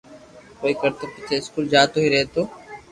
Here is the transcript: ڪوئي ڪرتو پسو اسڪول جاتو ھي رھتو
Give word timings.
ڪوئي 0.59 0.73
ڪرتو 0.81 1.05
پسو 1.13 1.33
اسڪول 1.41 1.65
جاتو 1.73 1.97
ھي 2.03 2.09
رھتو 2.13 2.41